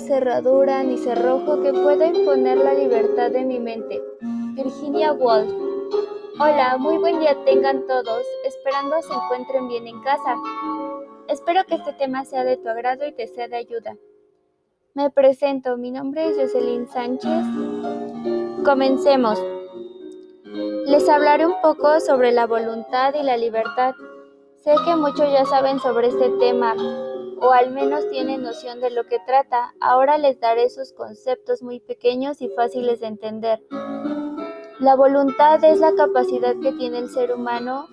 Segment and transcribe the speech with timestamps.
[0.00, 4.02] cerradura ni cerrojo que pueda imponer la libertad de mi mente.
[4.54, 5.50] Virginia Woolf.
[6.38, 10.36] Hola, muy buen día tengan todos, esperando se encuentren bien en casa.
[11.28, 13.96] Espero que este tema sea de tu agrado y te sea de ayuda.
[14.94, 17.44] Me presento, mi nombre es Jocelyn Sánchez.
[18.64, 19.42] Comencemos.
[20.86, 23.94] Les hablaré un poco sobre la voluntad y la libertad.
[24.62, 26.74] Sé que muchos ya saben sobre este tema,
[27.44, 29.74] o al menos tienen noción de lo que trata.
[29.80, 33.62] Ahora les daré sus conceptos muy pequeños y fáciles de entender.
[34.80, 37.86] La voluntad es la capacidad que tiene el ser humano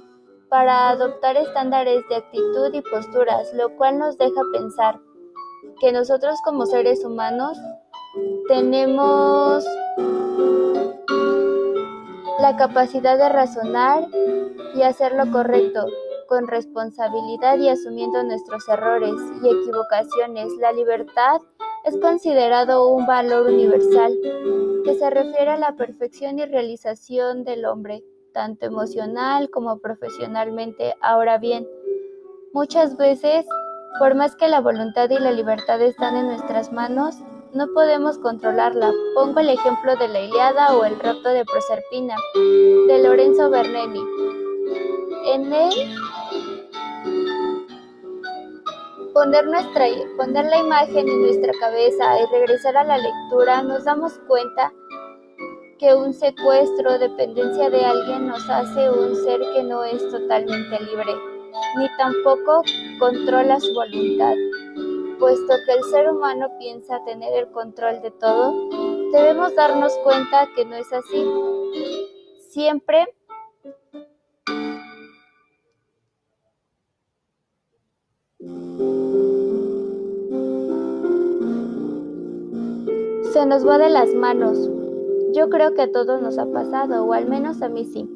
[0.49, 4.99] para adoptar estándares de actitud y posturas, lo cual nos deja pensar
[5.81, 7.57] que nosotros como seres humanos
[8.47, 9.65] tenemos
[12.39, 14.07] la capacidad de razonar
[14.75, 15.85] y hacer lo correcto,
[16.31, 20.47] con responsabilidad y asumiendo nuestros errores y equivocaciones.
[20.61, 21.41] La libertad
[21.83, 24.17] es considerado un valor universal
[24.85, 28.01] que se refiere a la perfección y realización del hombre,
[28.33, 30.95] tanto emocional como profesionalmente.
[31.01, 31.67] Ahora bien,
[32.53, 33.45] muchas veces,
[33.99, 37.17] por más que la voluntad y la libertad están en nuestras manos,
[37.53, 38.93] no podemos controlarla.
[39.15, 42.15] Pongo el ejemplo de la Iliada o el rapto de Proserpina,
[42.87, 43.99] de Lorenzo Bernini.
[45.25, 45.73] En él
[49.13, 54.13] Poner, nuestra, poner la imagen en nuestra cabeza y regresar a la lectura, nos damos
[54.27, 54.71] cuenta
[55.77, 61.13] que un secuestro dependencia de alguien nos hace un ser que no es totalmente libre,
[61.77, 62.63] ni tampoco
[62.99, 64.35] controla su voluntad.
[65.19, 68.69] Puesto que el ser humano piensa tener el control de todo,
[69.11, 71.25] debemos darnos cuenta que no es así.
[72.49, 73.07] Siempre
[83.41, 84.69] Se nos va de las manos.
[85.33, 88.07] Yo creo que a todos nos ha pasado, o al menos a mí sí.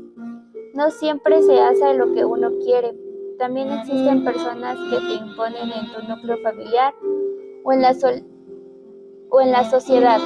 [0.76, 2.96] No siempre se hace lo que uno quiere.
[3.40, 6.94] También existen personas que te imponen en tu núcleo familiar
[7.64, 7.96] o en la,
[9.32, 10.20] o en la sociedad.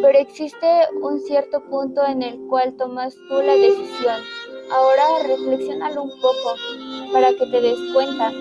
[0.00, 0.66] Pero existe
[1.02, 4.16] un cierto punto en el cual tomas tú la decisión.
[4.72, 6.54] Ahora reflexionalo un poco
[7.12, 8.32] para que te des cuenta.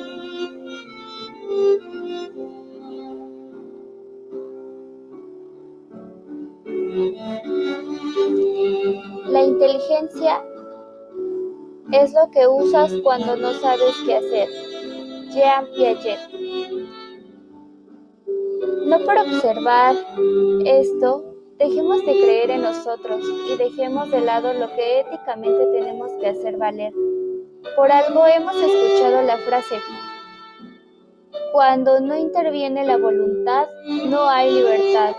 [9.27, 10.43] La inteligencia
[11.91, 14.49] es lo que usas cuando no sabes qué hacer.
[15.31, 16.19] Jean Piaget.
[18.85, 19.95] No por observar
[20.65, 21.23] esto,
[21.57, 26.57] dejemos de creer en nosotros y dejemos de lado lo que éticamente tenemos que hacer
[26.57, 26.93] valer.
[27.75, 29.75] Por algo hemos escuchado la frase,
[31.51, 33.67] cuando no interviene la voluntad,
[34.09, 35.15] no hay libertad.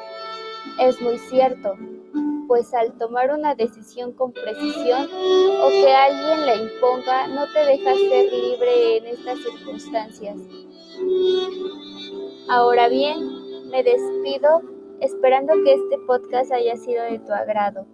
[0.81, 1.75] Es muy cierto,
[2.47, 7.99] pues al tomar una decisión con precisión o que alguien la imponga, no te dejas
[7.99, 10.37] ser libre en estas circunstancias.
[12.49, 14.63] Ahora bien, me despido
[15.01, 17.87] esperando que este podcast haya sido de tu agrado.